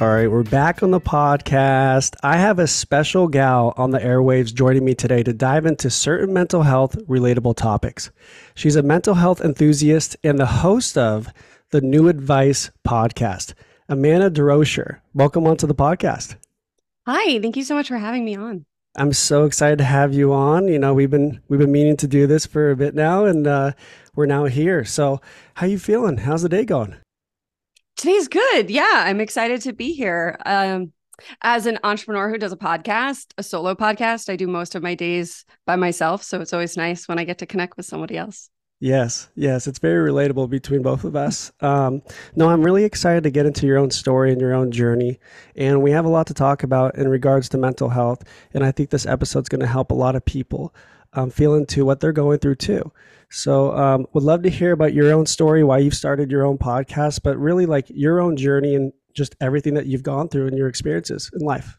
[0.00, 2.16] All right, we're back on the podcast.
[2.22, 6.32] I have a special gal on the airwaves joining me today to dive into certain
[6.32, 8.10] mental health relatable topics.
[8.54, 11.28] She's a mental health enthusiast and the host of
[11.68, 13.52] the New Advice podcast.
[13.90, 16.36] Amanda Durocher, welcome onto the podcast.
[17.06, 18.64] Hi, thank you so much for having me on.
[18.96, 20.66] I'm so excited to have you on.
[20.66, 23.46] You know, we've been we've been meaning to do this for a bit now, and
[23.46, 23.72] uh,
[24.14, 24.82] we're now here.
[24.82, 25.20] So,
[25.56, 26.16] how you feeling?
[26.16, 26.96] How's the day going?
[28.00, 28.70] Today's good.
[28.70, 30.38] Yeah, I'm excited to be here.
[30.46, 30.90] Um,
[31.42, 34.94] as an entrepreneur who does a podcast, a solo podcast, I do most of my
[34.94, 36.22] days by myself.
[36.22, 38.48] So it's always nice when I get to connect with somebody else.
[38.78, 41.52] Yes, yes, it's very relatable between both of us.
[41.60, 42.00] Um,
[42.34, 45.20] no, I'm really excited to get into your own story and your own journey.
[45.54, 48.24] And we have a lot to talk about in regards to mental health.
[48.54, 50.74] And I think this episode's going to help a lot of people
[51.12, 52.90] um, feel into what they're going through too.
[53.30, 56.58] So, um, would love to hear about your own story, why you've started your own
[56.58, 60.56] podcast, but really like your own journey and just everything that you've gone through and
[60.58, 61.78] your experiences in life.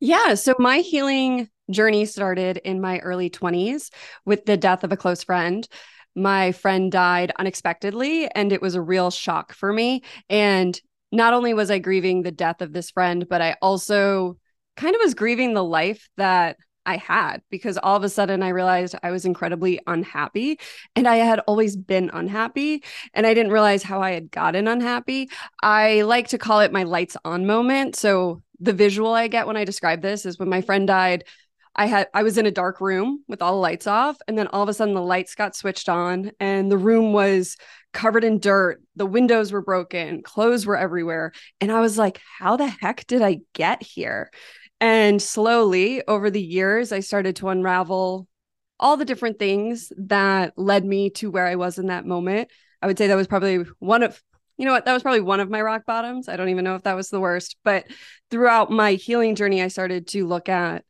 [0.00, 0.34] Yeah.
[0.34, 3.90] So, my healing journey started in my early 20s
[4.26, 5.66] with the death of a close friend.
[6.14, 10.02] My friend died unexpectedly, and it was a real shock for me.
[10.28, 10.78] And
[11.10, 14.36] not only was I grieving the death of this friend, but I also
[14.76, 16.56] kind of was grieving the life that
[16.86, 20.58] I had because all of a sudden I realized I was incredibly unhappy
[20.94, 22.82] and I had always been unhappy
[23.14, 25.30] and I didn't realize how I had gotten unhappy.
[25.62, 27.96] I like to call it my lights on moment.
[27.96, 31.24] So the visual I get when I describe this is when my friend died,
[31.76, 34.46] I had I was in a dark room with all the lights off and then
[34.48, 37.56] all of a sudden the lights got switched on and the room was
[37.92, 38.80] covered in dirt.
[38.96, 43.22] The windows were broken, clothes were everywhere and I was like how the heck did
[43.22, 44.30] I get here?
[44.80, 48.28] And slowly over the years, I started to unravel
[48.78, 52.50] all the different things that led me to where I was in that moment.
[52.82, 54.20] I would say that was probably one of,
[54.58, 56.28] you know what, that was probably one of my rock bottoms.
[56.28, 57.56] I don't even know if that was the worst.
[57.64, 57.86] But
[58.30, 60.84] throughout my healing journey, I started to look at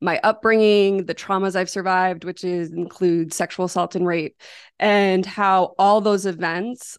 [0.00, 4.36] my upbringing, the traumas I've survived, which is include sexual assault and rape,
[4.78, 6.98] and how all those events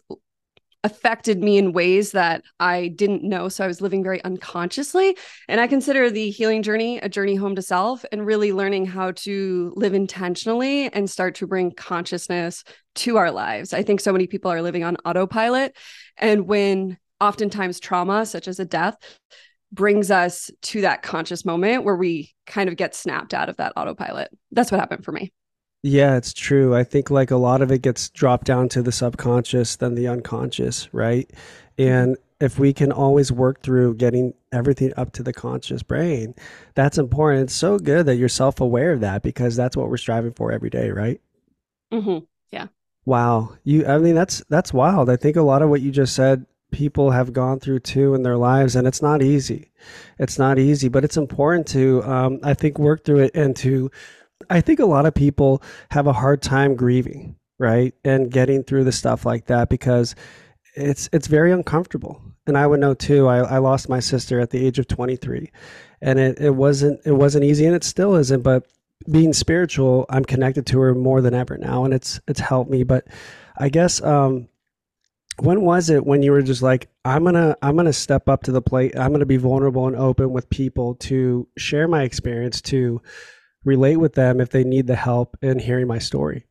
[0.84, 3.50] affected me in ways that I didn't know.
[3.50, 5.17] So I was living very unconsciously.
[5.47, 9.12] And I consider the healing journey a journey home to self and really learning how
[9.12, 12.63] to live intentionally and start to bring consciousness
[12.95, 13.73] to our lives.
[13.73, 15.75] I think so many people are living on autopilot.
[16.17, 18.96] And when oftentimes trauma, such as a death,
[19.72, 23.73] brings us to that conscious moment where we kind of get snapped out of that
[23.75, 24.29] autopilot.
[24.51, 25.31] That's what happened for me.
[25.81, 26.75] Yeah, it's true.
[26.75, 30.07] I think like a lot of it gets dropped down to the subconscious than the
[30.07, 31.29] unconscious, right?
[31.78, 36.35] And if we can always work through getting everything up to the conscious brain,
[36.75, 37.44] that's important.
[37.44, 40.51] It's so good that you're self aware of that because that's what we're striving for
[40.51, 41.22] every day, right?
[41.94, 42.25] Mm-hmm.
[42.51, 42.67] Yeah.
[43.06, 43.56] Wow.
[43.63, 45.09] You, I mean, that's, that's wild.
[45.09, 48.22] I think a lot of what you just said, people have gone through too in
[48.22, 49.72] their lives and it's not easy.
[50.19, 53.90] It's not easy, but it's important to, um, I think, work through it and to,
[54.50, 55.62] I think a lot of people
[55.92, 57.94] have a hard time grieving, right?
[58.03, 60.16] And getting through the stuff like that because
[60.76, 62.22] it's it's very uncomfortable.
[62.47, 63.28] And I would know too.
[63.28, 65.52] I, I lost my sister at the age of 23.
[66.02, 68.66] And it, it wasn't it wasn't easy and it still isn't, but
[69.09, 72.84] being spiritual, I'm connected to her more than ever now and it's it's helped me.
[72.84, 73.08] But
[73.58, 74.47] I guess um
[75.42, 78.52] when was it when you were just like i'm gonna i'm gonna step up to
[78.52, 83.02] the plate i'm gonna be vulnerable and open with people to share my experience to
[83.70, 86.46] relate with them if they need the help in hearing my story?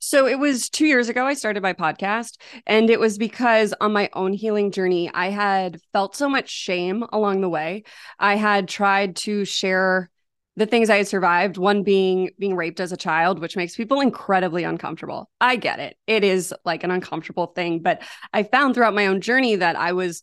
[0.00, 2.36] So it was two years ago, I started my podcast,
[2.66, 7.04] and it was because on my own healing journey, I had felt so much shame
[7.10, 7.84] along the way.
[8.18, 10.10] I had tried to share
[10.56, 14.00] the things I had survived, one being being raped as a child, which makes people
[14.00, 15.30] incredibly uncomfortable.
[15.40, 15.96] I get it.
[16.06, 18.02] It is like an uncomfortable thing, but
[18.32, 20.22] I found throughout my own journey that I was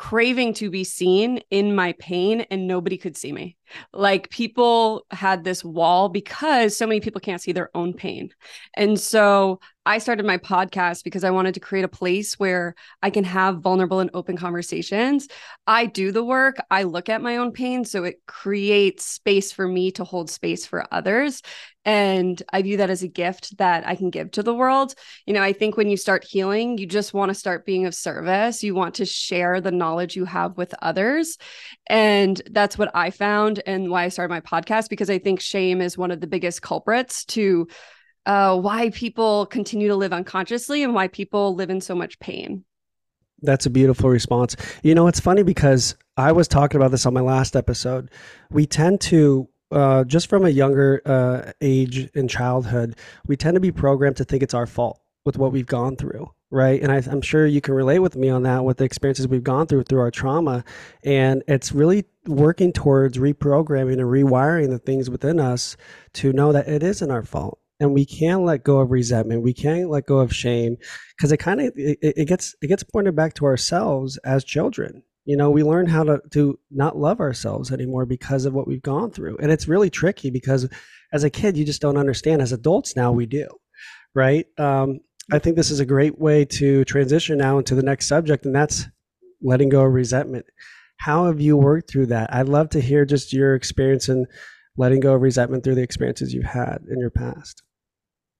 [0.00, 3.54] craving to be seen in my pain and nobody could see me.
[3.92, 8.30] Like people had this wall because so many people can't see their own pain.
[8.74, 13.10] And so I started my podcast because I wanted to create a place where I
[13.10, 15.28] can have vulnerable and open conversations.
[15.66, 17.84] I do the work, I look at my own pain.
[17.84, 21.42] So it creates space for me to hold space for others.
[21.84, 24.94] And I view that as a gift that I can give to the world.
[25.26, 27.94] You know, I think when you start healing, you just want to start being of
[27.94, 28.62] service.
[28.62, 31.38] You want to share the knowledge you have with others.
[31.88, 35.80] And that's what I found and why I started my podcast, because I think shame
[35.80, 37.66] is one of the biggest culprits to
[38.26, 42.64] uh, why people continue to live unconsciously and why people live in so much pain.
[43.40, 44.54] That's a beautiful response.
[44.82, 48.10] You know, it's funny because I was talking about this on my last episode.
[48.50, 52.96] We tend to, uh, just from a younger uh, age in childhood,
[53.26, 56.30] we tend to be programmed to think it's our fault with what we've gone through
[56.50, 56.82] right?
[56.82, 59.44] And I, am sure you can relate with me on that with the experiences we've
[59.44, 60.64] gone through through our trauma.
[61.04, 65.76] And it's really working towards reprogramming and rewiring the things within us
[66.14, 67.58] to know that it isn't our fault.
[67.78, 69.42] And we can let go of resentment.
[69.42, 70.76] We can't let go of shame
[71.16, 75.02] because it kind of it, it gets it gets pointed back to ourselves as children
[75.30, 78.82] you know we learn how to to not love ourselves anymore because of what we've
[78.82, 80.68] gone through and it's really tricky because
[81.12, 83.46] as a kid you just don't understand as adults now we do
[84.14, 85.00] right um,
[85.32, 88.54] I think this is a great way to transition now into the next subject, and
[88.54, 88.86] that's
[89.40, 90.46] letting go of resentment.
[90.98, 92.34] How have you worked through that?
[92.34, 94.26] I'd love to hear just your experience in
[94.76, 97.62] letting go of resentment through the experiences you've had in your past.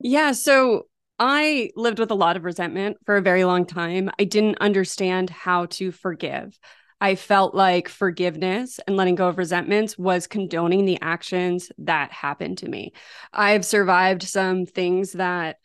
[0.01, 0.33] Yeah.
[0.33, 0.87] So
[1.19, 4.11] I lived with a lot of resentment for a very long time.
[4.19, 6.59] I didn't understand how to forgive.
[7.01, 12.59] I felt like forgiveness and letting go of resentments was condoning the actions that happened
[12.59, 12.93] to me.
[13.33, 15.57] I've survived some things that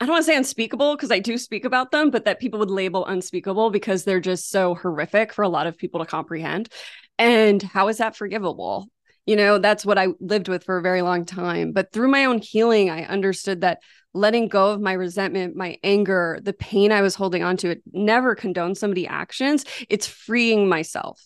[0.00, 2.58] I don't want to say unspeakable because I do speak about them, but that people
[2.58, 6.68] would label unspeakable because they're just so horrific for a lot of people to comprehend.
[7.16, 8.88] And how is that forgivable?
[9.26, 11.72] You know, that's what I lived with for a very long time.
[11.72, 13.78] But through my own healing, I understood that
[14.12, 17.82] letting go of my resentment, my anger, the pain I was holding on to, it
[17.92, 19.64] never condones somebody actions.
[19.88, 21.20] It's freeing myself.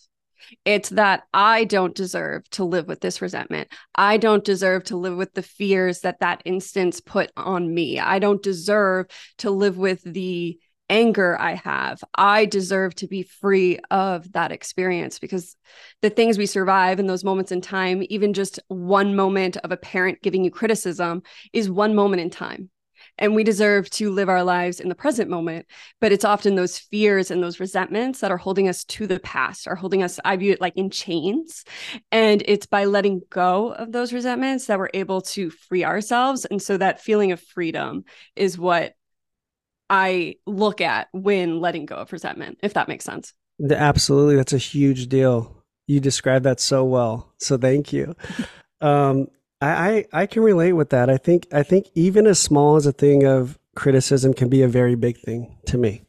[0.65, 3.67] It's that I don't deserve to live with this resentment.
[3.93, 7.99] I don't deserve to live with the fears that that instance put on me.
[7.99, 9.07] I don't deserve
[9.39, 10.57] to live with the
[10.89, 12.03] anger I have.
[12.15, 15.55] I deserve to be free of that experience because
[16.01, 19.77] the things we survive in those moments in time, even just one moment of a
[19.77, 22.69] parent giving you criticism, is one moment in time.
[23.17, 25.65] And we deserve to live our lives in the present moment
[26.01, 29.67] but it's often those fears and those resentments that are holding us to the past
[29.67, 31.63] are holding us i view it like in chains.
[32.11, 36.45] And it's by letting go of those resentments that we're able to free ourselves.
[36.45, 38.03] And so that feeling of freedom
[38.35, 38.93] is what
[39.89, 43.33] i look at when letting go of resentment if that makes sense.
[43.69, 44.35] Absolutely.
[44.35, 45.63] That's a huge deal.
[45.87, 47.33] You described that so well.
[47.39, 48.15] So thank you.
[48.81, 49.27] Um,
[49.59, 51.09] I, I, I can relate with that.
[51.09, 54.69] I think I think even as small as a thing of criticism can be a
[54.69, 56.03] very big thing to me.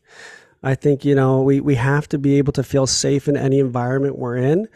[0.63, 3.59] I think you know we we have to be able to feel safe in any
[3.59, 4.69] environment we're in,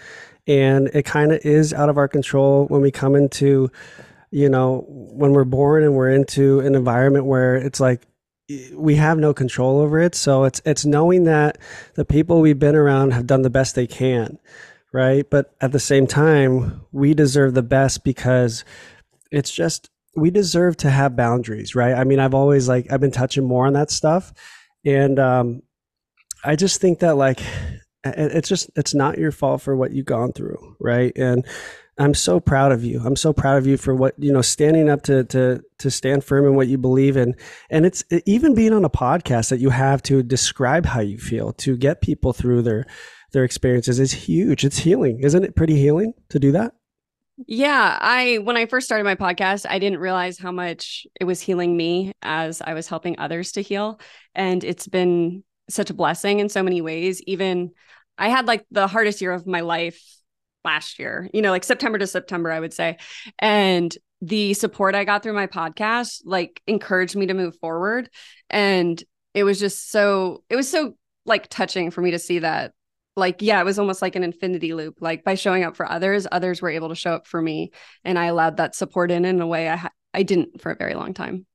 [0.49, 3.71] and it kind of is out of our control when we come into,
[4.33, 8.09] you know, when we're born and we're into an environment where it's like
[8.75, 10.15] we have no control over it.
[10.15, 11.59] So it's it's knowing that
[11.95, 14.39] the people we've been around have done the best they can
[14.95, 15.29] right?
[15.29, 18.65] But at the same time, we deserve the best because
[19.33, 21.95] it's just we deserve to have boundaries, right?
[21.95, 24.33] I mean, I've always like I've been touching more on that stuff,
[24.87, 25.63] and um,
[26.45, 27.41] I just think that like
[28.05, 31.13] it's just it's not your fault for what you've gone through, right?
[31.17, 31.45] And
[31.99, 33.01] I'm so proud of you.
[33.05, 36.25] I'm so proud of you for what you know, standing up to to to stand
[36.25, 37.35] firm in what you believe in,
[37.71, 41.53] and it's even being on a podcast that you have to describe how you feel
[41.55, 42.87] to get people through their
[43.33, 44.65] their experiences is huge.
[44.65, 45.21] It's healing.
[45.21, 46.73] Isn't it pretty healing to do that?
[47.47, 51.41] Yeah, I when I first started my podcast, I didn't realize how much it was
[51.41, 54.01] healing me as I was helping others to heal,
[54.35, 57.23] and it's been such a blessing in so many ways.
[57.23, 57.73] Even
[58.19, 60.01] I had like the hardest year of my life
[60.65, 62.99] last year, you know, like September to September, I would say.
[63.39, 68.09] And the support I got through my podcast like encouraged me to move forward.
[68.51, 69.03] And
[69.35, 70.95] it was just so it was so
[71.27, 72.73] like touching for me to see that
[73.17, 76.27] like yeah it was almost like an infinity loop like by showing up for others
[76.33, 77.71] others were able to show up for me.
[78.05, 80.77] And i allowed that support in in a way i ha- i didn't for a
[80.77, 81.47] very long time.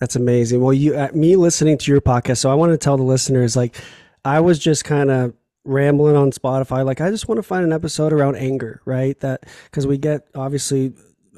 [0.00, 0.60] That's amazing.
[0.60, 3.56] Well you uh, me listening to your podcast so i want to tell the listeners
[3.56, 3.76] like
[4.24, 7.72] i was just kind of rambling on spotify like i just want to find an
[7.72, 10.92] episode around anger right that because we get obviously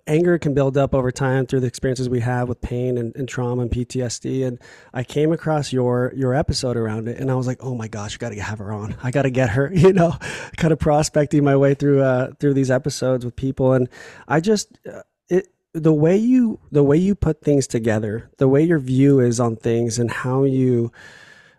[0.07, 3.29] anger can build up over time through the experiences we have with pain and, and
[3.29, 4.47] trauma and PTSD.
[4.47, 4.59] And
[4.95, 8.17] I came across your your episode around it, and I was like, oh my gosh,
[8.17, 8.97] I got to have her on.
[9.03, 9.73] I got to get her.
[9.87, 10.17] You know,
[10.57, 13.89] kind of prospecting my way through uh, through these episodes with people, and
[14.27, 18.65] I just uh, it the way you the way you put things together, the way
[18.65, 20.91] your view is on things, and how you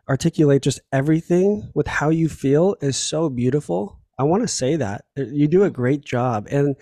[0.09, 3.99] articulate just everything with how you feel is so beautiful.
[4.19, 5.05] I want to say that.
[5.15, 6.75] You do a great job, and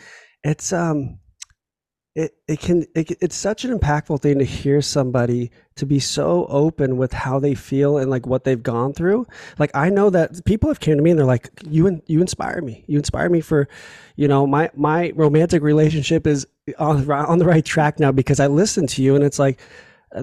[0.43, 1.19] it's um
[2.15, 6.45] it, it can it, it's such an impactful thing to hear somebody to be so
[6.45, 9.27] open with how they feel and like what they've gone through.
[9.59, 12.61] Like i know that people have came to me and they're like you you inspire
[12.61, 12.85] me.
[12.87, 13.67] You inspire me for
[14.15, 16.47] you know my my romantic relationship is
[16.79, 19.15] on, on the right track now because i listen to you.
[19.15, 19.59] And it's like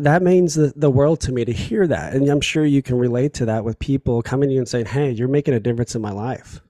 [0.01, 2.99] that means the, the world to me to hear that and i'm sure you can
[2.99, 5.95] relate to that with people coming to you and saying hey you're making a difference
[5.95, 6.61] in my life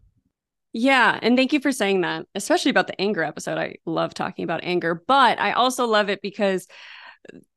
[0.73, 1.19] yeah.
[1.21, 3.59] And thank you for saying that, especially about the anger episode.
[3.59, 6.67] I love talking about anger, but I also love it because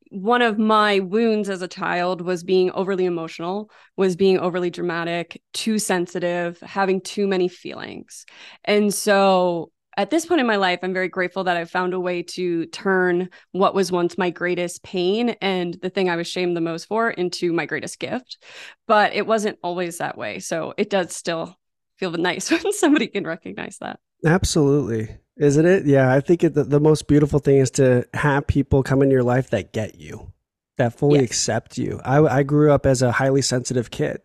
[0.10, 5.42] one of my wounds as a child was being overly emotional, was being overly dramatic,
[5.54, 8.26] too sensitive, having too many feelings.
[8.66, 12.00] And so at this point in my life, I'm very grateful that I found a
[12.00, 16.56] way to turn what was once my greatest pain and the thing I was shamed
[16.56, 18.44] the most for into my greatest gift.
[18.88, 20.40] But it wasn't always that way.
[20.40, 21.58] So it does still
[21.98, 24.00] feel nice when somebody can recognize that.
[24.26, 25.18] Absolutely.
[25.38, 25.86] Isn't it?
[25.86, 26.14] Yeah.
[26.14, 29.24] I think it, the, the most beautiful thing is to have people come in your
[29.24, 30.32] life that get you,
[30.78, 31.30] that fully yes.
[31.30, 32.02] accept you.
[32.04, 34.22] I, I grew up as a highly sensitive kid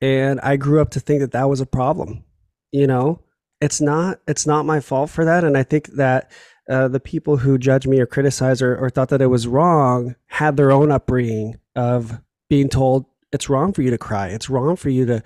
[0.00, 2.24] and I grew up to think that that was a problem.
[2.72, 3.20] You know,
[3.62, 5.44] it's not, it's not my fault for that.
[5.44, 6.30] And I think that
[6.68, 10.14] uh, the people who judge me or criticize or, or thought that it was wrong
[10.26, 14.28] had their own upbringing of being told it's wrong for you to cry.
[14.28, 15.22] It's wrong for you to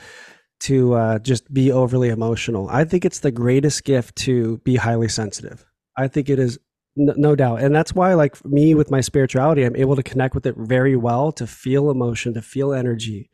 [0.58, 2.68] to uh, just be overly emotional.
[2.70, 5.66] I think it's the greatest gift to be highly sensitive.
[5.98, 6.58] I think it is
[6.98, 7.60] n- no doubt.
[7.60, 10.96] And that's why, like me with my spirituality, I'm able to connect with it very
[10.96, 13.30] well, to feel emotion, to feel energy.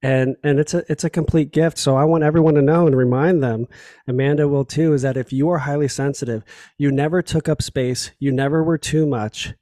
[0.00, 1.76] And and it's a it's a complete gift.
[1.76, 3.66] So I want everyone to know and remind them,
[4.06, 6.44] Amanda will too, is that if you are highly sensitive,
[6.76, 9.54] you never took up space, you never were too much,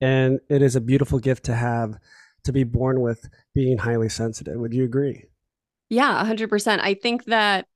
[0.00, 1.96] and it is a beautiful gift to have
[2.42, 4.58] to be born with being highly sensitive.
[4.58, 5.26] Would you agree?
[5.88, 6.80] Yeah, 100%.
[6.80, 7.66] I think that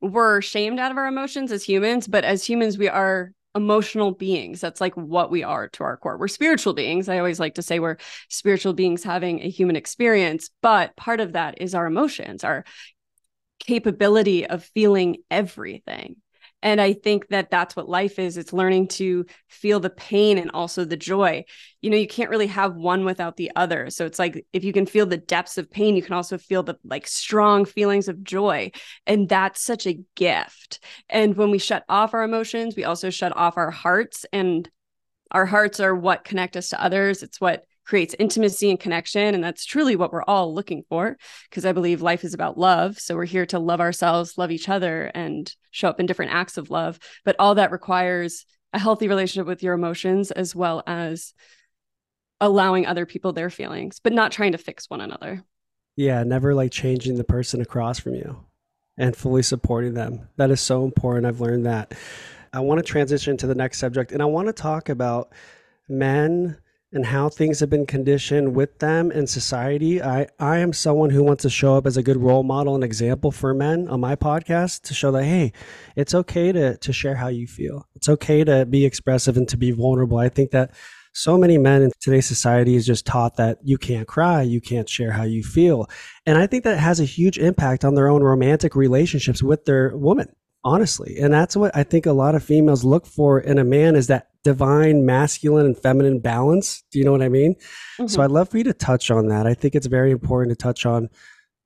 [0.00, 4.60] we're shamed out of our emotions as humans, but as humans, we are emotional beings.
[4.60, 6.16] That's like what we are to our core.
[6.16, 7.08] We're spiritual beings.
[7.08, 7.96] I always like to say we're
[8.28, 12.64] spiritual beings having a human experience, but part of that is our emotions, our
[13.58, 16.16] capability of feeling everything.
[16.62, 18.36] And I think that that's what life is.
[18.36, 21.44] It's learning to feel the pain and also the joy.
[21.80, 23.90] You know, you can't really have one without the other.
[23.90, 26.62] So it's like if you can feel the depths of pain, you can also feel
[26.62, 28.70] the like strong feelings of joy.
[29.06, 30.84] And that's such a gift.
[31.08, 34.26] And when we shut off our emotions, we also shut off our hearts.
[34.32, 34.68] And
[35.30, 37.22] our hearts are what connect us to others.
[37.22, 39.34] It's what creates intimacy and connection.
[39.34, 41.18] And that's truly what we're all looking for
[41.50, 43.00] because I believe life is about love.
[43.00, 46.56] So we're here to love ourselves, love each other, and show up in different acts
[46.56, 47.00] of love.
[47.24, 51.34] But all that requires a healthy relationship with your emotions as well as
[52.40, 55.42] allowing other people their feelings, but not trying to fix one another.
[55.96, 58.38] Yeah, never like changing the person across from you
[58.98, 60.28] and fully supporting them.
[60.36, 61.26] That is so important.
[61.26, 61.92] I've learned that.
[62.52, 65.32] I want to transition to the next subject and I want to talk about
[65.88, 66.56] men
[66.92, 70.02] and how things have been conditioned with them in society.
[70.02, 72.82] I, I am someone who wants to show up as a good role model and
[72.82, 75.52] example for men on my podcast to show that, hey,
[75.94, 77.86] it's okay to, to share how you feel.
[77.94, 80.18] It's okay to be expressive and to be vulnerable.
[80.18, 80.72] I think that
[81.12, 84.88] so many men in today's society is just taught that you can't cry, you can't
[84.88, 85.88] share how you feel.
[86.26, 89.96] And I think that has a huge impact on their own romantic relationships with their
[89.96, 90.28] woman
[90.64, 93.96] honestly and that's what i think a lot of females look for in a man
[93.96, 98.06] is that divine masculine and feminine balance do you know what i mean mm-hmm.
[98.06, 100.62] so i'd love for you to touch on that i think it's very important to
[100.62, 101.08] touch on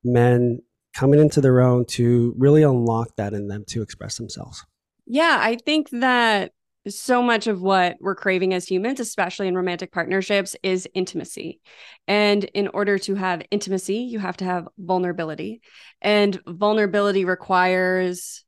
[0.04, 0.60] men
[0.94, 4.64] coming into their own to really unlock that in them to express themselves
[5.06, 6.52] yeah i think that
[6.88, 11.60] so much of what we're craving as humans, especially in romantic partnerships, is intimacy.
[12.06, 15.62] And in order to have intimacy, you have to have vulnerability.
[16.02, 18.43] And vulnerability requires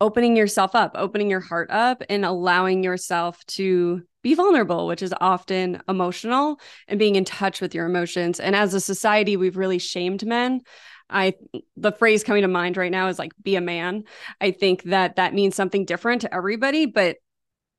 [0.00, 5.14] opening yourself up, opening your heart up, and allowing yourself to be vulnerable, which is
[5.20, 8.40] often emotional and being in touch with your emotions.
[8.40, 10.60] And as a society, we've really shamed men.
[11.08, 11.34] I
[11.76, 14.04] the phrase coming to mind right now is like be a man.
[14.40, 17.16] I think that that means something different to everybody, but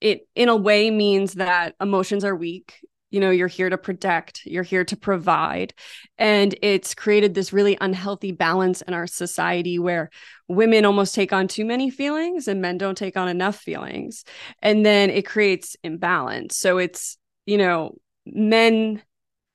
[0.01, 2.75] it in a way means that emotions are weak
[3.11, 5.73] you know you're here to protect you're here to provide
[6.17, 10.09] and it's created this really unhealthy balance in our society where
[10.55, 14.23] women almost take on too many feelings and men don't take on enough feelings.
[14.61, 16.57] And then it creates imbalance.
[16.57, 19.01] So it's you know men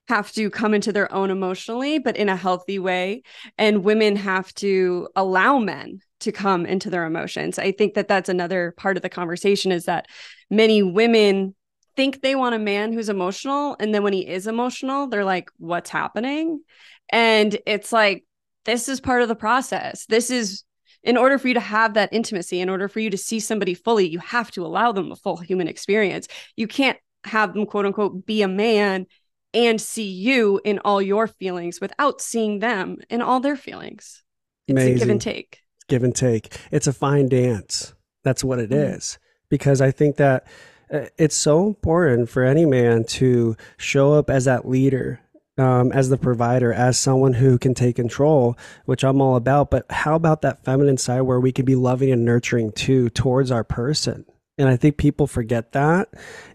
[0.09, 3.23] have to come into their own emotionally but in a healthy way.
[3.59, 7.59] And women have to allow men to come into their emotions.
[7.59, 10.07] I think that that's another part of the conversation is that
[10.51, 11.55] many women
[11.95, 13.77] think they want a man who's emotional.
[13.81, 16.63] And then when he is emotional they're like what's happening?
[17.11, 18.25] And it's like
[18.65, 20.07] this is part of the process.
[20.07, 20.65] This is
[21.03, 23.75] in order for you to have that intimacy in order for you to see somebody
[23.75, 27.87] fully you have to allow them a full human experience you can't have them quote
[27.87, 29.07] unquote be a man
[29.55, 34.23] and see you in all your feelings without seeing them in all their feelings
[34.69, 34.97] it's Amazing.
[34.97, 36.57] a give and take give and take.
[36.71, 37.95] It's a fine dance.
[38.23, 38.97] That's what it mm-hmm.
[38.97, 39.19] is.
[39.49, 40.47] Because I think that
[40.93, 45.21] uh, it's so important for any man to show up as that leader,
[45.59, 49.71] um, as the provider, as someone who can take control, which I'm all about.
[49.71, 53.51] But how about that feminine side where we can be loving and nurturing too towards
[53.51, 54.25] our person?
[54.59, 56.09] And I think people forget that.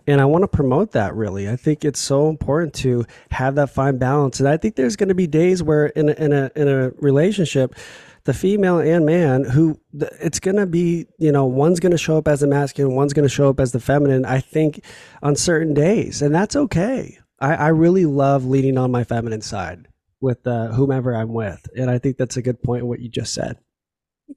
[0.08, 1.48] And I want to promote that really.
[1.48, 4.40] I think it's so important to have that fine balance.
[4.40, 6.90] And I think there's going to be days where in a, in a, in a
[6.98, 7.76] relationship,
[8.24, 12.18] the female and man who it's going to be you know one's going to show
[12.18, 14.86] up as a masculine one's going to show up as the feminine i think
[15.24, 19.88] on certain days and that's okay i, I really love leaning on my feminine side
[20.20, 23.34] with uh, whomever i'm with and i think that's a good point what you just
[23.34, 23.58] said.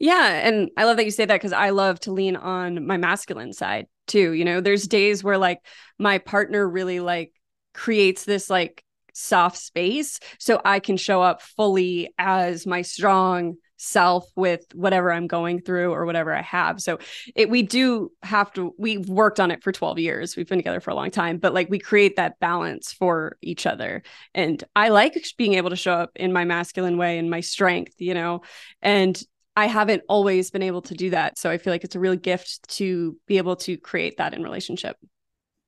[0.01, 2.97] Yeah and i love that you say that because i love to lean on my
[2.97, 4.61] masculine side too you know?
[4.61, 5.61] There's days where like
[5.99, 7.33] my partner really like
[7.75, 8.85] creates this like
[9.15, 15.27] soft space so I can show up fully as my strong self with whatever I'm
[15.27, 16.81] going through or whatever I have.
[16.81, 16.99] So
[17.35, 20.37] it we do have to we've worked on it for 12 years.
[20.37, 23.67] We've been together for a long time, but like we create that balance for each
[23.67, 24.03] other.
[24.35, 27.95] And I like being able to show up in my masculine way and my strength,
[27.99, 28.43] you know.
[28.83, 29.21] And
[29.57, 31.39] I haven't always been able to do that.
[31.39, 34.43] So I feel like it's a real gift to be able to create that in
[34.43, 34.97] relationship.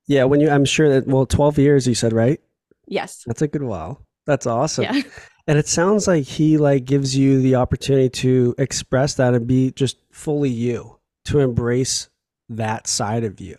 [0.07, 2.39] Yeah, when you I'm sure that well 12 years you said, right?
[2.87, 3.23] Yes.
[3.25, 4.06] That's a good while.
[4.27, 4.83] That's awesome.
[4.83, 5.01] Yeah.
[5.49, 9.71] And it sounds like he like gives you the opportunity to express that and be
[9.71, 12.09] just fully you, to embrace
[12.49, 13.55] that side of you.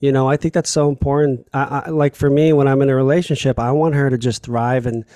[0.00, 1.48] You know, I think that's so important.
[1.54, 4.42] I, I, like for me, when I'm in a relationship, I want her to just
[4.42, 4.84] thrive.
[4.84, 5.06] And,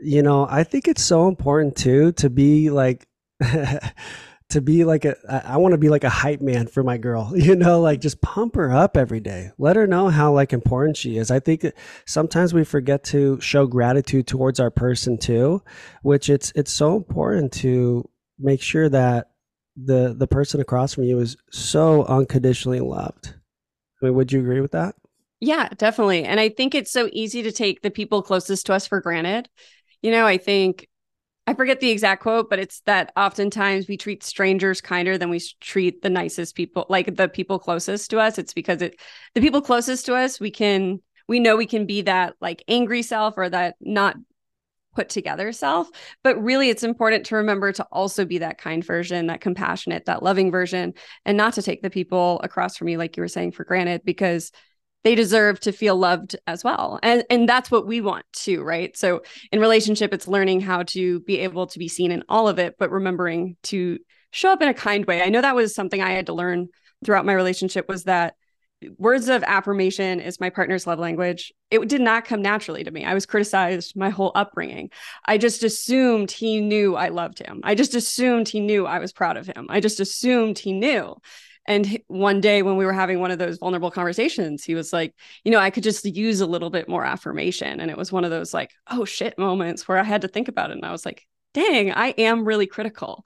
[0.00, 3.06] you know, I think it's so important too to be like
[4.52, 7.32] to be like a I want to be like a hype man for my girl,
[7.36, 9.50] you know, like just pump her up every day.
[9.58, 11.30] Let her know how like important she is.
[11.30, 11.66] I think
[12.06, 15.62] sometimes we forget to show gratitude towards our person too,
[16.02, 19.30] which it's it's so important to make sure that
[19.76, 23.34] the the person across from you is so unconditionally loved.
[24.02, 24.94] I mean, would you agree with that?
[25.40, 26.24] Yeah, definitely.
[26.24, 29.48] And I think it's so easy to take the people closest to us for granted.
[30.02, 30.88] You know, I think
[31.46, 35.40] I forget the exact quote, but it's that oftentimes we treat strangers kinder than we
[35.60, 38.38] treat the nicest people, like the people closest to us.
[38.38, 39.00] It's because it,
[39.34, 43.02] the people closest to us, we can, we know we can be that like angry
[43.02, 44.16] self or that not
[44.94, 45.90] put together self.
[46.22, 50.22] But really, it's important to remember to also be that kind version, that compassionate, that
[50.22, 53.52] loving version, and not to take the people across from you, like you were saying,
[53.52, 54.52] for granted, because
[55.04, 56.98] they deserve to feel loved as well.
[57.02, 58.96] And and that's what we want too right?
[58.96, 62.58] So in relationship it's learning how to be able to be seen in all of
[62.58, 63.98] it but remembering to
[64.30, 65.22] show up in a kind way.
[65.22, 66.68] I know that was something i had to learn
[67.04, 68.34] throughout my relationship was that
[68.98, 71.52] words of affirmation is my partner's love language.
[71.70, 73.04] It did not come naturally to me.
[73.04, 74.90] I was criticized my whole upbringing.
[75.24, 77.60] I just assumed he knew i loved him.
[77.62, 79.66] I just assumed he knew i was proud of him.
[79.68, 81.16] I just assumed he knew
[81.66, 85.14] and one day when we were having one of those vulnerable conversations, he was like,
[85.44, 87.80] you know, I could just use a little bit more affirmation.
[87.80, 90.48] And it was one of those like, oh shit moments where I had to think
[90.48, 90.74] about it.
[90.74, 93.24] And I was like, dang, I am really critical.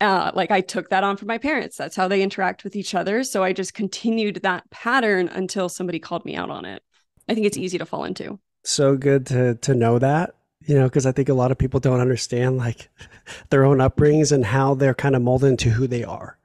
[0.00, 1.76] Uh, like I took that on from my parents.
[1.76, 3.22] That's how they interact with each other.
[3.22, 6.82] So I just continued that pattern until somebody called me out on it.
[7.28, 8.38] I think it's easy to fall into.
[8.64, 10.34] So good to to know that
[10.66, 12.88] you know because i think a lot of people don't understand like
[13.50, 16.38] their own upbringings and how they're kind of molded into who they are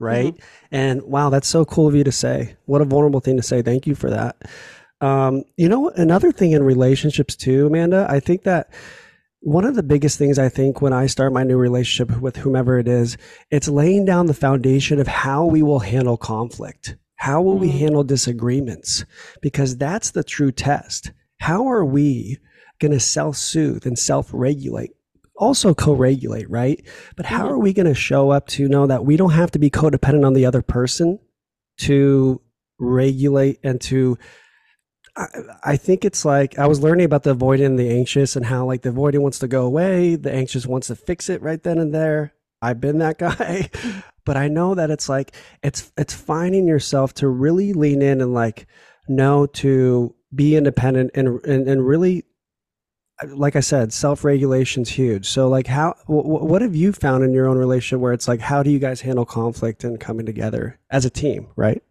[0.00, 0.34] right?
[0.34, 0.74] Mm-hmm.
[0.74, 2.56] And wow, that's so cool of you to say.
[2.64, 3.62] What a vulnerable thing to say.
[3.62, 4.36] Thank you for that.
[5.00, 8.72] Um, you know, another thing in relationships too, Amanda, I think that
[9.40, 12.78] one of the biggest things I think when I start my new relationship with whomever
[12.78, 13.16] it is,
[13.50, 16.96] it's laying down the foundation of how we will handle conflict.
[17.16, 17.62] How will mm-hmm.
[17.62, 19.04] we handle disagreements?
[19.40, 21.12] Because that's the true test.
[21.38, 22.38] How are we
[22.78, 24.92] going to self soothe and self regulate
[25.40, 26.86] also co-regulate, right?
[27.16, 27.54] But how mm-hmm.
[27.54, 30.24] are we going to show up to know that we don't have to be codependent
[30.24, 31.18] on the other person
[31.78, 32.40] to
[32.78, 34.18] regulate and to
[35.16, 35.26] I,
[35.64, 38.64] I think it's like I was learning about the avoidant and the anxious and how
[38.66, 41.78] like the avoidant wants to go away, the anxious wants to fix it right then
[41.78, 42.34] and there.
[42.62, 43.70] I've been that guy,
[44.24, 48.34] but I know that it's like it's it's finding yourself to really lean in and
[48.34, 48.66] like
[49.08, 52.24] know to be independent and and, and really
[53.28, 55.28] like I said, self regulation is huge.
[55.28, 58.40] So, like, how w- what have you found in your own relationship where it's like,
[58.40, 61.82] how do you guys handle conflict and coming together as a team, right?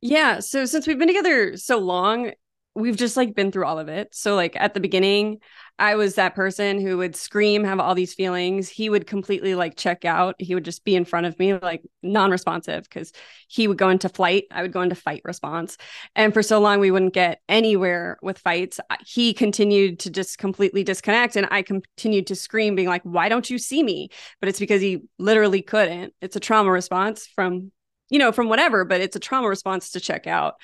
[0.00, 0.40] Yeah.
[0.40, 2.32] So since we've been together so long,
[2.74, 4.14] we've just like been through all of it.
[4.14, 5.40] So like at the beginning,
[5.80, 8.68] I was that person who would scream, have all these feelings.
[8.68, 10.36] He would completely like check out.
[10.38, 13.12] He would just be in front of me, like non-responsive, because
[13.48, 14.44] he would go into flight.
[14.50, 15.78] I would go into fight response.
[16.14, 18.78] And for so long, we wouldn't get anywhere with fights.
[19.06, 21.34] He continued to just completely disconnect.
[21.34, 24.10] And I continued to scream, being like, why don't you see me?
[24.38, 26.12] But it's because he literally couldn't.
[26.20, 27.72] It's a trauma response from
[28.10, 30.56] you know, from whatever, but it's a trauma response to check out.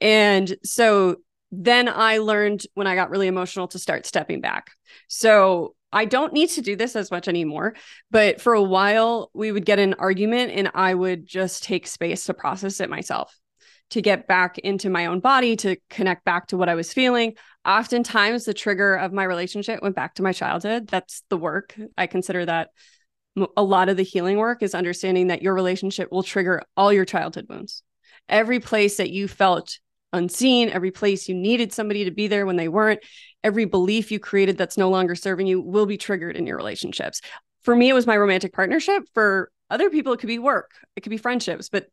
[0.00, 1.16] And so
[1.50, 4.70] then I learned when I got really emotional to start stepping back.
[5.08, 7.74] So I don't need to do this as much anymore.
[8.10, 12.24] But for a while, we would get an argument and I would just take space
[12.24, 13.36] to process it myself,
[13.90, 17.34] to get back into my own body, to connect back to what I was feeling.
[17.66, 20.86] Oftentimes, the trigger of my relationship went back to my childhood.
[20.86, 21.74] That's the work.
[21.98, 22.70] I consider that
[23.56, 27.04] a lot of the healing work is understanding that your relationship will trigger all your
[27.04, 27.82] childhood wounds.
[28.28, 29.78] Every place that you felt
[30.12, 33.00] unseen, every place you needed somebody to be there when they weren't,
[33.42, 37.20] every belief you created that's no longer serving you will be triggered in your relationships.
[37.62, 39.04] For me, it was my romantic partnership.
[39.14, 41.86] For other people, it could be work, it could be friendships, but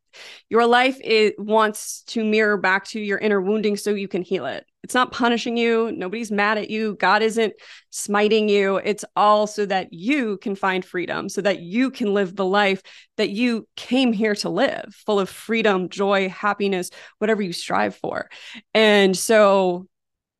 [0.49, 4.45] your life it wants to mirror back to your inner wounding so you can heal
[4.45, 4.65] it.
[4.87, 5.91] It's not punishing you.
[5.91, 6.95] Nobody's mad at you.
[6.95, 7.53] God isn't
[7.89, 8.77] smiting you.
[8.77, 12.81] It's all so that you can find freedom, so that you can live the life
[13.17, 18.29] that you came here to live, full of freedom, joy, happiness, whatever you strive for.
[18.73, 19.87] And so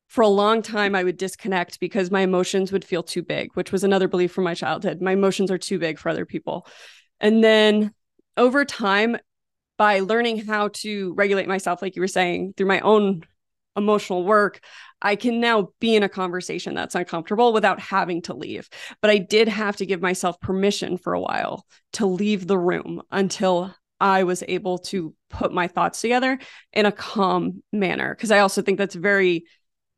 [0.06, 3.70] for a long time I would disconnect because my emotions would feel too big, which
[3.70, 5.02] was another belief from my childhood.
[5.02, 6.66] My emotions are too big for other people.
[7.20, 7.92] And then
[8.38, 9.18] over time,
[9.76, 13.24] by learning how to regulate myself, like you were saying, through my own
[13.78, 14.60] emotional work,
[15.00, 18.68] I can now be in a conversation that's uncomfortable without having to leave.
[19.00, 21.64] But I did have to give myself permission for a while
[21.94, 26.38] to leave the room until I was able to put my thoughts together
[26.72, 28.14] in a calm manner.
[28.14, 29.44] Because I also think that's very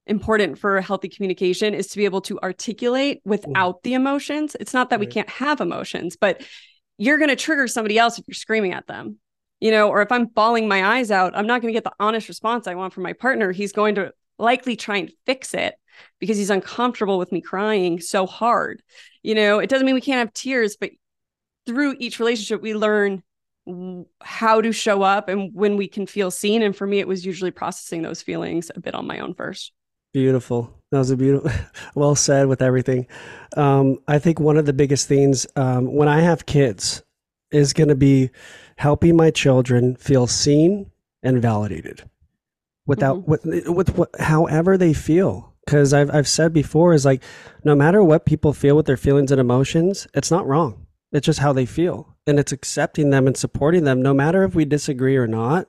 [0.06, 3.30] important for healthy communication is to be able to articulate mm-hmm.
[3.30, 4.56] without the emotions.
[4.58, 6.42] It's not that we can't have emotions, but
[6.98, 9.18] you're going to trigger somebody else if you're screaming at them
[9.60, 11.92] you know or if i'm bawling my eyes out i'm not going to get the
[12.00, 15.74] honest response i want from my partner he's going to likely try and fix it
[16.18, 18.82] because he's uncomfortable with me crying so hard
[19.22, 20.90] you know it doesn't mean we can't have tears but
[21.66, 23.22] through each relationship we learn
[24.22, 27.24] how to show up and when we can feel seen and for me it was
[27.24, 29.72] usually processing those feelings a bit on my own first
[30.12, 30.76] Beautiful.
[30.90, 31.52] That was a beautiful,
[31.94, 33.06] well said with everything.
[33.56, 37.02] Um, I think one of the biggest things um, when I have kids
[37.52, 38.30] is going to be
[38.80, 40.90] helping my children feel seen
[41.22, 42.02] and validated
[42.86, 43.30] without mm-hmm.
[43.30, 45.54] with, with what, however they feel.
[45.64, 47.22] Because I've I've said before is like
[47.64, 50.86] no matter what people feel with their feelings and emotions, it's not wrong.
[51.12, 54.54] It's just how they feel, and it's accepting them and supporting them, no matter if
[54.54, 55.68] we disagree or not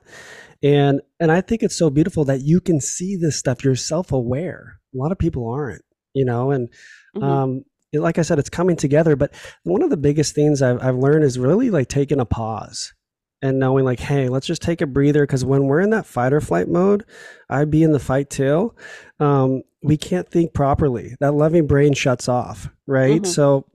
[0.62, 4.78] and and i think it's so beautiful that you can see this stuff you're self-aware
[4.94, 5.82] a lot of people aren't
[6.14, 6.68] you know and
[7.16, 7.24] mm-hmm.
[7.24, 10.96] um like i said it's coming together but one of the biggest things I've, I've
[10.96, 12.94] learned is really like taking a pause
[13.42, 16.32] and knowing like hey let's just take a breather because when we're in that fight
[16.32, 17.04] or flight mode
[17.50, 18.74] i'd be in the fight too
[19.20, 23.30] um, we can't think properly that loving brain shuts off right mm-hmm.
[23.30, 23.66] so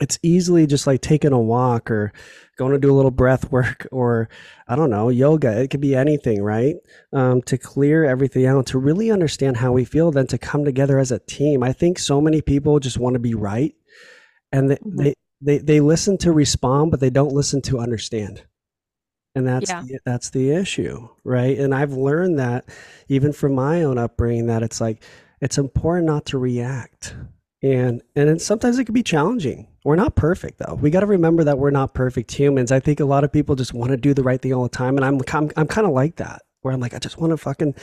[0.00, 2.12] it's easily just like taking a walk or
[2.56, 4.28] going to do a little breath work or
[4.66, 5.60] I don't know, yoga.
[5.60, 6.76] It could be anything, right?
[7.12, 10.98] Um, to clear everything out, to really understand how we feel, then to come together
[10.98, 11.62] as a team.
[11.62, 13.74] I think so many people just want to be right
[14.52, 14.96] and they, mm-hmm.
[14.96, 18.44] they, they, they listen to respond, but they don't listen to understand.
[19.38, 19.82] And that's yeah.
[19.82, 21.56] the, that's the issue, right?
[21.56, 22.68] And I've learned that
[23.08, 25.04] even from my own upbringing that it's like
[25.40, 27.14] it's important not to react.
[27.62, 29.68] And and sometimes it can be challenging.
[29.84, 30.74] We're not perfect though.
[30.74, 32.72] We got to remember that we're not perfect humans.
[32.72, 34.68] I think a lot of people just want to do the right thing all the
[34.68, 37.30] time and i'm i'm, I'm kind of like that where i'm like i just want
[37.30, 37.74] to fucking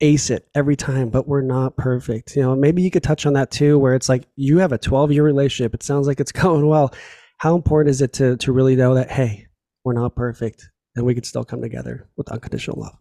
[0.00, 2.34] ace it every time but we're not perfect.
[2.34, 4.78] You know maybe you could touch on that too where it's like you have a
[4.78, 5.74] 12 year relationship.
[5.74, 6.94] It sounds like it's going well.
[7.38, 9.46] How important is it to to really know that hey
[9.84, 12.96] we're not perfect and we could still come together with unconditional love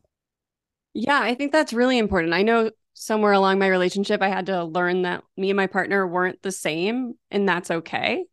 [0.94, 4.64] yeah i think that's really important i know somewhere along my relationship, I had to
[4.64, 8.26] learn that me and my partner weren't the same, and that's okay.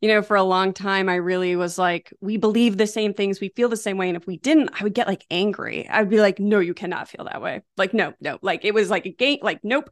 [0.00, 3.40] you know, for a long time, I really was like, we believe the same things,
[3.40, 4.08] we feel the same way.
[4.08, 5.88] And if we didn't, I would get like angry.
[5.88, 7.62] I'd be like, no, you cannot feel that way.
[7.76, 8.38] Like, no, no.
[8.42, 9.90] Like it was like a game, like, nope.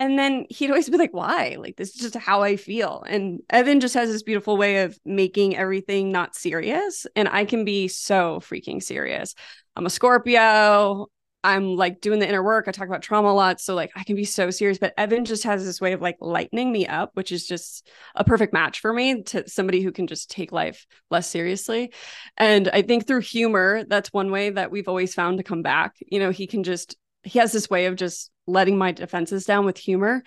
[0.00, 1.56] And then he'd always be like, why?
[1.58, 3.04] Like, this is just how I feel.
[3.08, 7.06] And Evan just has this beautiful way of making everything not serious.
[7.14, 9.34] And I can be so freaking serious.
[9.76, 11.06] I'm a Scorpio.
[11.44, 12.66] I'm like doing the inner work.
[12.66, 13.60] I talk about trauma a lot.
[13.60, 16.16] So like I can be so serious, but Evan just has this way of like
[16.18, 20.06] lightening me up, which is just a perfect match for me to somebody who can
[20.06, 21.92] just take life less seriously.
[22.38, 25.96] And I think through humor, that's one way that we've always found to come back.
[26.10, 29.64] You know, he can just, he has this way of just letting my defenses down
[29.64, 30.22] with humor,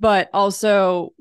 [0.00, 1.12] but also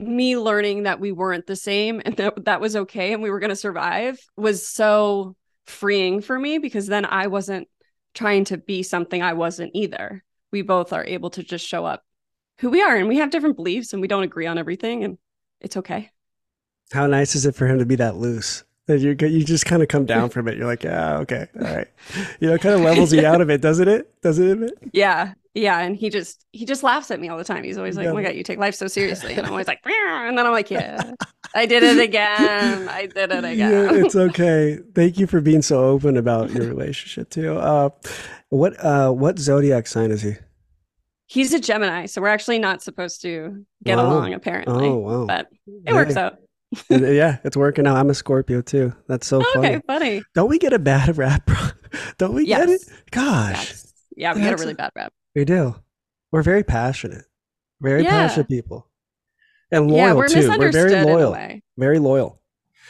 [0.00, 3.40] me learning that we weren't the same and that that was okay and we were
[3.40, 5.34] going to survive was so
[5.66, 7.68] freeing for me because then I wasn't
[8.14, 10.22] trying to be something I wasn't either.
[10.52, 12.04] We both are able to just show up
[12.60, 15.18] who we are and we have different beliefs and we don't agree on everything and
[15.60, 16.10] it's okay.
[16.92, 18.64] How nice is it for him to be that loose?
[18.86, 20.56] That you you just kind of come down from it.
[20.56, 21.88] You're like, yeah, okay, all right.
[22.40, 24.20] You know, it kind of levels you out of it, doesn't it?
[24.22, 24.72] Doesn't it?
[24.92, 25.78] Yeah, yeah.
[25.80, 27.64] And he just he just laughs at me all the time.
[27.64, 28.10] He's always like, yeah.
[28.10, 30.52] "Oh my god, you take life so seriously," and I'm always like, and then I'm
[30.52, 31.12] like, "Yeah,
[31.54, 32.88] I did it again.
[32.88, 34.78] I did it again." Yeah, it's okay.
[34.94, 37.56] Thank you for being so open about your relationship too.
[37.56, 37.90] Uh,
[38.50, 40.34] what uh, what zodiac sign is he?
[41.26, 44.06] He's a Gemini, so we're actually not supposed to get wow.
[44.06, 44.88] along apparently.
[44.88, 45.26] Oh wow!
[45.26, 46.38] But it works out.
[46.88, 47.96] yeah, it's working out.
[47.96, 48.94] I'm a Scorpio too.
[49.08, 49.80] That's so oh, funny.
[49.86, 50.22] Funny.
[50.34, 51.50] Don't we get a bad rap?
[52.18, 52.60] Don't we yes.
[52.60, 53.10] get it?
[53.10, 53.70] Gosh.
[53.70, 53.92] Yes.
[54.16, 55.12] Yeah, we get a really bad rap.
[55.38, 55.76] We do.
[56.32, 57.24] We're very passionate.
[57.80, 58.10] Very yeah.
[58.10, 58.88] passionate people.
[59.70, 60.48] And loyal yeah, we're too.
[60.58, 61.60] We're very loyal.
[61.76, 62.40] Very loyal.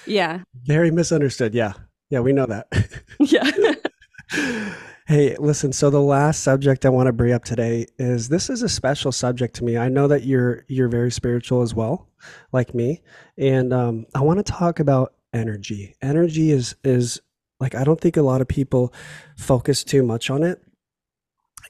[0.07, 0.45] Yeah.
[0.65, 1.53] Very misunderstood.
[1.53, 1.75] Yeah.
[2.09, 2.69] Yeah, we know that.
[3.21, 4.75] yeah.
[5.07, 8.61] Hey, listen, so the last subject I want to bring up today is this is
[8.61, 9.79] a special subject to me.
[9.79, 12.11] I know that you're you're very spiritual as well,
[12.53, 13.01] like me,
[13.39, 15.97] and um, I want to talk about energy.
[16.03, 17.23] Energy is is
[17.59, 18.93] like I don't think a lot of people
[19.39, 20.63] focus too much on it.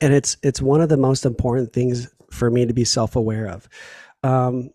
[0.01, 3.69] And it's it's one of the most important things for me to be self-aware of.
[4.23, 4.71] Um,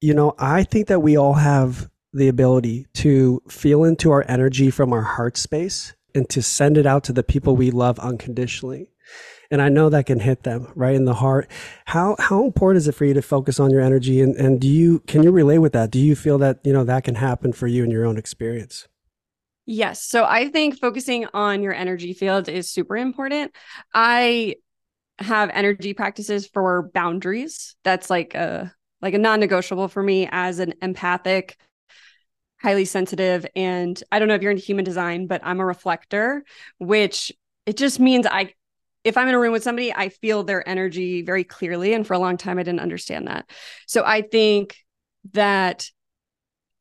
[0.00, 4.70] you know, I think that we all have the ability to feel into our energy
[4.70, 8.90] from our heart space and to send it out to the people we love unconditionally.
[9.50, 11.48] And i know that can hit them right in the heart.
[11.84, 14.20] How how important is it for you to focus on your energy?
[14.20, 15.90] And and do you can you relate with that?
[15.90, 18.88] Do you feel that you know that can happen for you in your own experience
[19.66, 23.52] yes so i think focusing on your energy field is super important
[23.92, 24.54] i
[25.18, 30.74] have energy practices for boundaries that's like a like a non-negotiable for me as an
[30.82, 31.56] empathic
[32.60, 36.44] highly sensitive and I don't know if you're into human design, but I'm a reflector,
[36.78, 37.32] which
[37.66, 38.54] it just means I
[39.04, 42.14] if I'm in a room with somebody, I feel their energy very clearly and for
[42.14, 43.48] a long time I didn't understand that.
[43.86, 44.76] So I think
[45.32, 45.88] that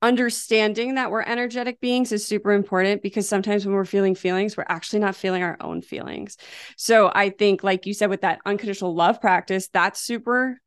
[0.01, 4.65] understanding that we're energetic beings is super important because sometimes when we're feeling feelings we're
[4.67, 6.37] actually not feeling our own feelings.
[6.77, 10.59] So i think like you said with that unconditional love practice that's super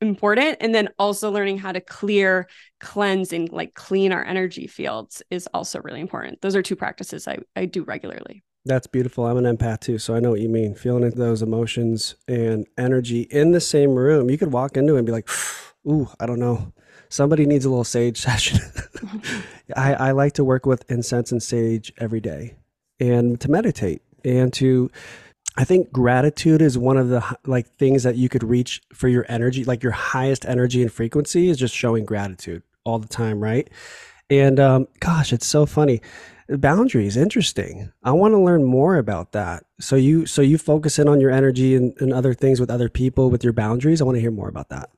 [0.00, 0.58] important.
[0.60, 2.48] And then also learning how to clear
[2.80, 6.40] cleanse and like clean our energy fields is also really important.
[6.40, 8.42] Those are two practices i, I do regularly.
[8.64, 9.26] That's beautiful.
[9.26, 10.74] I'm an empath too so i know what you mean.
[10.74, 14.30] Feeling those emotions and energy in the same room.
[14.30, 15.28] You could walk into it and be like
[15.88, 16.72] ooh i don't know
[17.08, 18.58] somebody needs a little sage session
[19.76, 22.56] I, I like to work with incense and sage every day
[23.00, 24.90] and to meditate and to
[25.56, 29.26] I think gratitude is one of the like things that you could reach for your
[29.28, 33.68] energy, like your highest energy and frequency is just showing gratitude all the time, right?
[34.30, 36.00] And um, gosh, it's so funny.
[36.48, 37.92] Boundaries, interesting.
[38.04, 39.64] I want to learn more about that.
[39.80, 42.88] So you, so you focus in on your energy and, and other things with other
[42.88, 44.00] people with your boundaries.
[44.00, 44.90] I want to hear more about that.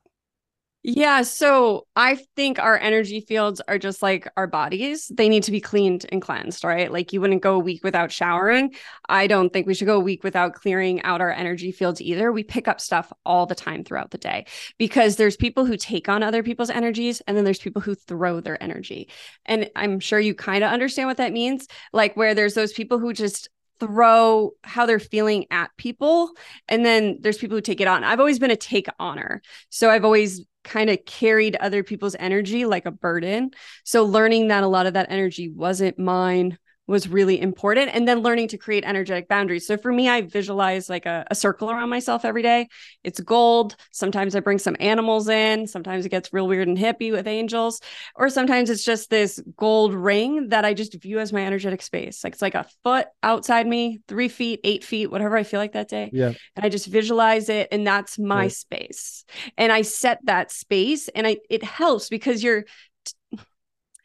[0.83, 1.21] Yeah.
[1.21, 5.11] So I think our energy fields are just like our bodies.
[5.13, 6.91] They need to be cleaned and cleansed, right?
[6.91, 8.73] Like you wouldn't go a week without showering.
[9.07, 12.31] I don't think we should go a week without clearing out our energy fields either.
[12.31, 14.47] We pick up stuff all the time throughout the day
[14.79, 18.39] because there's people who take on other people's energies and then there's people who throw
[18.39, 19.07] their energy.
[19.45, 21.67] And I'm sure you kind of understand what that means.
[21.93, 26.31] Like where there's those people who just throw how they're feeling at people
[26.67, 29.41] and then there's people who take it on i've always been a take honor
[29.71, 33.51] so i've always kind of carried other people's energy like a burden.
[33.83, 37.91] So learning that a lot of that energy wasn't mine was really important.
[37.93, 39.65] And then learning to create energetic boundaries.
[39.65, 42.67] So for me, I visualize like a, a, circle around myself every day.
[43.03, 43.75] It's gold.
[43.91, 45.67] Sometimes I bring some animals in.
[45.67, 47.81] Sometimes it gets real weird and hippie with angels.
[48.15, 52.23] Or sometimes it's just this gold ring that I just view as my energetic space.
[52.23, 55.73] Like it's like a foot outside me, three feet, eight feet, whatever I feel like
[55.73, 56.09] that day.
[56.11, 56.33] Yeah.
[56.55, 57.69] And I just visualize it.
[57.71, 58.51] And that's my right.
[58.51, 59.23] space.
[59.57, 62.65] And I set that space and I it helps because you're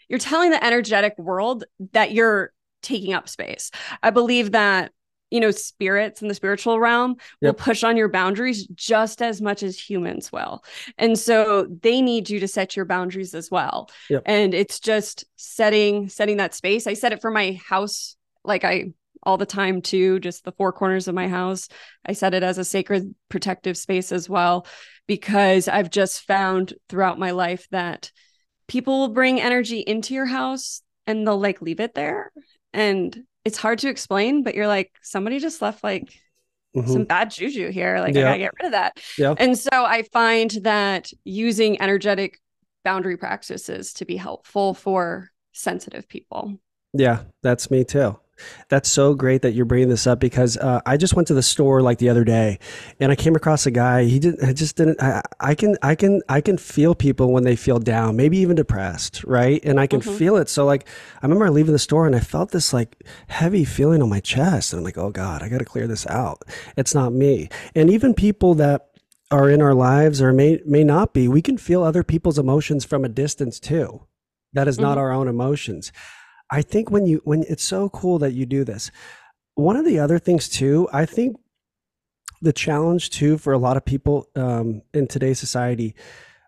[0.08, 2.52] you're telling the energetic world that you're
[2.86, 3.70] taking up space.
[4.02, 4.92] I believe that
[5.30, 9.62] you know spirits in the spiritual realm will push on your boundaries just as much
[9.62, 10.64] as humans will.
[10.98, 13.90] And so they need you to set your boundaries as well.
[14.08, 14.22] Yep.
[14.26, 16.86] and it's just setting setting that space.
[16.86, 18.92] I set it for my house like i
[19.24, 21.68] all the time too just the four corners of my house.
[22.04, 24.66] I set it as a sacred protective space as well
[25.06, 28.10] because i've just found throughout my life that
[28.68, 32.32] people will bring energy into your house and they'll like leave it there
[32.72, 36.12] and it's hard to explain but you're like somebody just left like
[36.76, 36.88] Mhm.
[36.92, 38.20] some bad juju here like Yeah.
[38.20, 39.34] i gotta get rid of that Yeah.
[39.38, 42.38] and so i find that using energetic
[42.84, 46.58] boundary practices to be helpful for sensitive people
[46.92, 48.18] Yeah, that's me too.
[48.68, 51.42] That's so great that you're bringing this up because uh, I just went to the
[51.42, 52.58] store like the other day,
[53.00, 54.04] and I came across a guy.
[54.04, 54.46] He didn't.
[54.48, 55.00] I just didn't.
[55.02, 55.76] I, I can.
[55.82, 56.22] I can.
[56.28, 59.60] I can feel people when they feel down, maybe even depressed, right?
[59.64, 60.18] And I can Mhm.
[60.18, 60.48] feel it.
[60.48, 60.86] So like,
[61.22, 64.72] I remember leaving the store and I felt this like heavy feeling on my chest,
[64.72, 66.42] and I'm like, oh God, I got to clear this out.
[66.76, 67.48] It's not me.
[67.74, 68.88] And even people that
[69.30, 72.84] are in our lives or may may not be, we can feel other people's emotions
[72.84, 74.02] from a distance too.
[74.52, 75.00] That is not Mhm.
[75.00, 75.92] our own emotions.
[76.50, 78.90] I think when you when it's so cool that you do this.
[79.54, 81.36] One of the other things too, I think
[82.42, 85.94] the challenge too for a lot of people um, in today's society,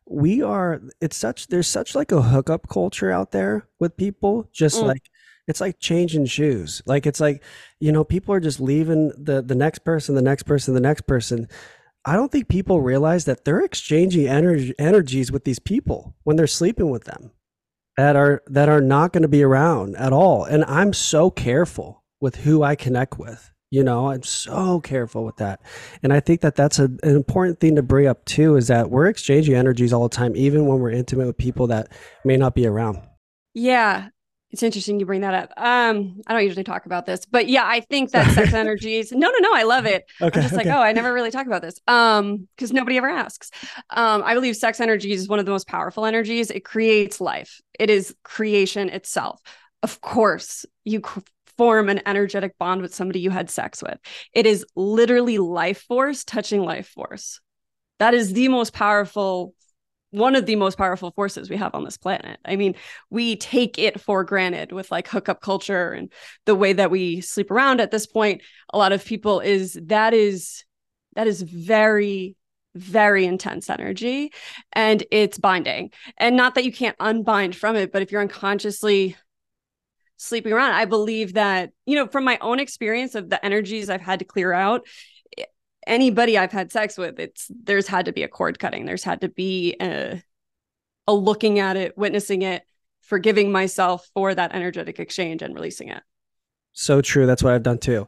[0.06, 4.80] we are it's such there's such like a hookup culture out there with people, just
[4.82, 4.88] Mm.
[4.88, 5.02] like
[5.46, 6.82] it's like changing shoes.
[6.86, 7.42] Like it's like
[7.80, 11.02] you know people are just leaving the the next person, the next person, the next
[11.06, 11.48] person.
[12.04, 16.46] I don't think people realize that they're exchanging energy energies with these people when they're
[16.46, 17.32] sleeping with them
[17.98, 20.44] that are that are not going to be around at all.
[20.44, 24.08] And i'm so careful with who i connect with you know?
[24.08, 25.60] I'm so careful with that.
[26.02, 28.90] And i think that that's a, an important thing to bring up too is that
[28.90, 31.88] we're exchanging energies all the time even when we're intimate with people that
[32.24, 33.02] may not be around.
[33.52, 34.08] Yeah
[34.50, 37.64] it's interesting you bring that up um i don't usually talk about this but yeah
[37.66, 40.66] i think that sex energies no no no i love it okay I'm just like,
[40.66, 41.80] oh, I never really talk about this.
[41.88, 43.50] Um, because nobody ever asks.
[43.90, 46.50] Um, I believe sex energy is one of the most powerful energies.
[46.50, 47.60] It creates life.
[47.78, 49.40] It is creation itself.
[49.82, 51.02] Of course, you
[51.56, 53.98] form an energetic bond with somebody you had sex with.
[54.32, 57.40] It is literally life force touching life force.
[57.98, 59.54] That is the most powerful
[60.10, 62.38] one of the most powerful forces we have on this planet.
[62.44, 62.74] I mean,
[63.10, 66.10] we take it for granted with like hookup culture and
[66.46, 68.42] the way that we sleep around at this point
[68.72, 70.64] a lot of people is that is
[71.14, 72.36] that is very
[72.74, 74.30] very intense energy
[74.72, 79.16] and it's binding and not that you can't unbind from it but if you're unconsciously
[80.16, 84.00] sleeping around i believe that you know from my own experience of the energies i've
[84.00, 84.86] had to clear out
[85.88, 89.20] anybody i've had sex with it's there's had to be a cord cutting there's had
[89.20, 90.22] to be a,
[91.06, 92.62] a looking at it witnessing it
[93.00, 96.02] forgiving myself for that energetic exchange and releasing it
[96.72, 97.26] So true.
[97.26, 98.06] That's what I've done too.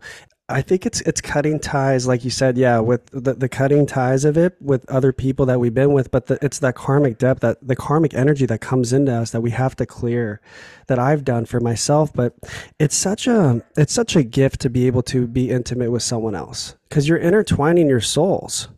[0.51, 4.25] I think it's it's cutting ties, like you said, yeah, with the, the cutting ties
[4.25, 7.41] of it with other people that we've been with, but the, it's that karmic depth,
[7.41, 10.41] that the karmic energy that comes into us that we have to clear,
[10.89, 12.13] that I've done for myself.
[12.13, 12.35] But
[12.79, 16.35] it's such a it's such a gift to be able to be intimate with someone
[16.35, 18.69] else because you're intertwining your souls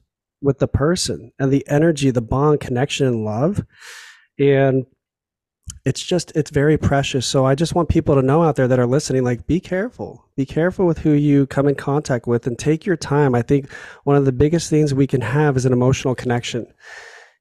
[0.42, 3.64] with the person and the energy, the bond, connection, and love,
[4.38, 4.86] and
[5.84, 7.26] it's just it's very precious.
[7.26, 10.28] So i just want people to know out there that are listening like be careful.
[10.36, 13.34] Be careful with who you come in contact with and take your time.
[13.34, 13.70] I think
[14.04, 16.66] one of the biggest things we can have is an emotional connection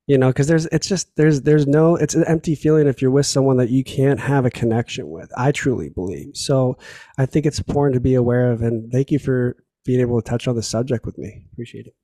[0.07, 3.12] you know because there's it's just there's there's no it's an empty feeling if you're
[3.12, 6.36] with someone that you can't have a connection with i truly believe.
[6.36, 6.77] So
[7.17, 9.55] i think it's important to be aware of and thank you for
[9.86, 11.45] being able to touch on the subject with me.
[11.53, 11.95] Appreciate it.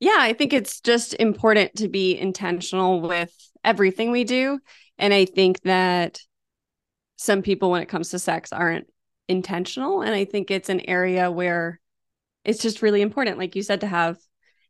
[0.00, 3.32] Yeah, I think it's just important to be intentional with
[3.64, 4.60] everything we do.
[4.98, 6.20] And I think that
[7.16, 8.86] some people, when it comes to sex, aren't
[9.28, 10.02] intentional.
[10.02, 11.80] And I think it's an area where
[12.44, 14.18] it's just really important, like you said, to have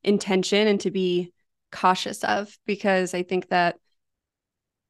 [0.02, 1.32] intention and to be
[1.72, 3.76] cautious of, because I think that.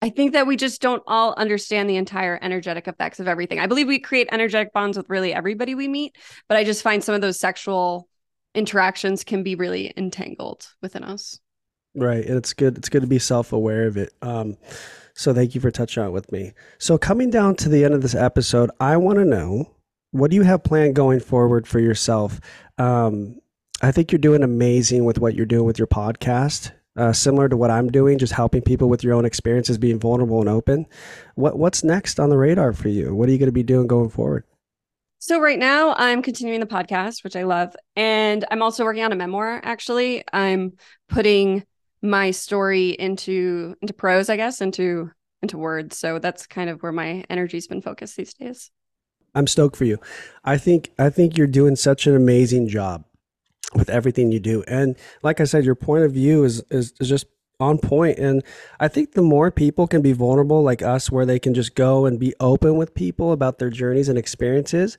[0.02, 3.58] I think that we just don't all understand the entire energetic effects of everything.
[3.58, 6.14] I believe we create energetic bonds with really everybody we meet,
[6.48, 8.06] but I just find some of those sexual
[8.54, 11.40] interactions can be really entangled within us.
[11.94, 12.24] Right.
[12.24, 12.76] And it's good.
[12.76, 14.12] It's good to be self aware of it.
[14.20, 14.58] Um,
[15.16, 16.52] so thank you for touching on it with me.
[16.78, 19.72] So coming down to the end of this episode, I want to know
[20.10, 22.38] what do you have planned going forward for yourself?
[22.76, 23.40] Um,
[23.80, 26.72] I think you're doing amazing with what you're doing with your podcast.
[26.96, 30.40] Uh, similar to what I'm doing, just helping people with your own experiences, being vulnerable
[30.40, 30.86] and open.
[31.34, 33.14] What what's next on the radar for you?
[33.14, 34.44] What are you going to be doing going forward?
[35.18, 39.12] So right now I'm continuing the podcast, which I love, and I'm also working on
[39.12, 40.24] a memoir actually.
[40.32, 40.74] I'm
[41.08, 41.64] putting
[42.02, 45.10] my story into into prose, I guess, into
[45.42, 45.96] into words.
[45.98, 48.70] So that's kind of where my energy's been focused these days.
[49.34, 49.98] I'm stoked for you.
[50.44, 53.04] I think I think you're doing such an amazing job
[53.74, 54.64] with everything you do.
[54.66, 57.26] And like I said, your point of view is is, is just
[57.58, 58.42] on point and
[58.80, 62.04] i think the more people can be vulnerable like us where they can just go
[62.04, 64.98] and be open with people about their journeys and experiences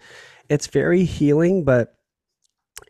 [0.50, 1.96] it's very healing but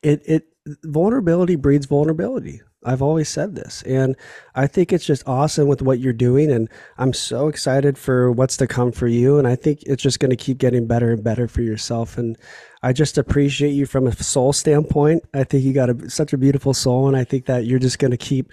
[0.02, 0.48] it it
[0.86, 3.82] vulnerability breeds vulnerability I've always said this.
[3.84, 4.16] And
[4.56, 6.52] I think it's just awesome with what you're doing.
[6.52, 9.38] And I'm so excited for what's to come for you.
[9.38, 12.18] And I think it's just going to keep getting better and better for yourself.
[12.18, 12.38] And
[12.84, 15.24] I just appreciate you from a soul standpoint.
[15.34, 17.08] I think you got a, such a beautiful soul.
[17.08, 18.52] And I think that you're just going to keep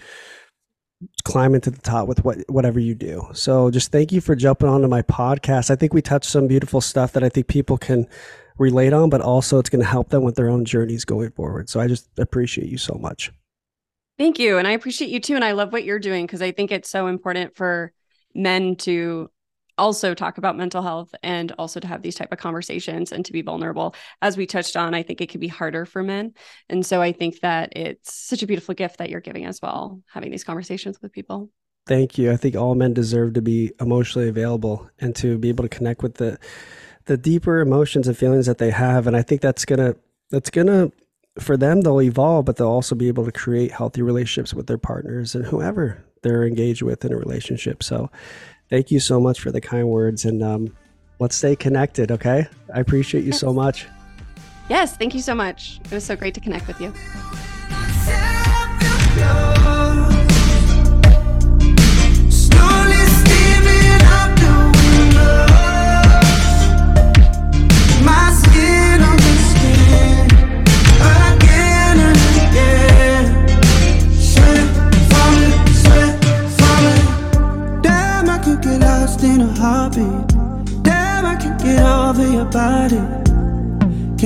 [1.23, 3.27] climbing to the top with what whatever you do.
[3.33, 5.69] So just thank you for jumping onto my podcast.
[5.69, 8.07] I think we touched some beautiful stuff that I think people can
[8.57, 11.69] relate on, but also it's going to help them with their own journeys going forward.
[11.69, 13.31] So I just appreciate you so much.
[14.17, 14.57] Thank you.
[14.57, 15.35] And I appreciate you too.
[15.35, 17.91] And I love what you're doing because I think it's so important for
[18.33, 19.29] men to
[19.77, 23.33] also talk about mental health and also to have these type of conversations and to
[23.33, 26.33] be vulnerable as we touched on i think it could be harder for men
[26.69, 30.01] and so i think that it's such a beautiful gift that you're giving as well
[30.07, 31.49] having these conversations with people
[31.87, 35.63] thank you i think all men deserve to be emotionally available and to be able
[35.63, 36.39] to connect with the
[37.05, 39.93] the deeper emotions and feelings that they have and i think that's gonna
[40.29, 40.89] that's gonna
[41.39, 44.77] for them, they'll evolve, but they'll also be able to create healthy relationships with their
[44.77, 47.83] partners and whoever they're engaged with in a relationship.
[47.83, 48.09] So,
[48.69, 50.75] thank you so much for the kind words, and um,
[51.19, 52.11] let's stay connected.
[52.11, 53.39] Okay, I appreciate you yes.
[53.39, 53.87] so much.
[54.69, 55.79] Yes, thank you so much.
[55.85, 56.91] It was so great to connect with you.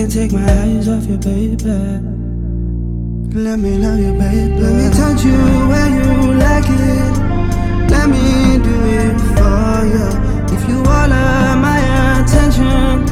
[0.09, 1.65] Can't take my eyes off you, baby.
[3.37, 4.59] Let me love you, baby.
[4.59, 5.37] Let me touch you
[5.69, 7.13] where you like it.
[7.91, 10.09] Let me do it for you.
[10.55, 11.79] If you all of my
[12.21, 13.05] attention,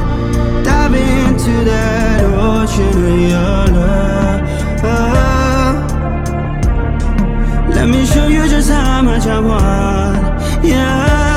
[0.64, 4.40] dive into that ocean of your love.
[4.82, 5.74] Oh.
[7.76, 10.64] Let me show you just how much I want.
[10.64, 11.27] Yeah.